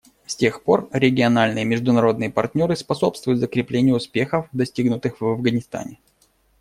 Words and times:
С 0.25 0.35
тех 0.35 0.63
пор 0.63 0.89
региональные 0.93 1.63
и 1.63 1.67
международные 1.67 2.31
партнеры 2.31 2.75
способствуют 2.75 3.39
закреплению 3.39 3.97
успехов, 3.97 4.49
достигнутых 4.51 5.21
в 5.21 5.25
Афганистане. 5.27 5.99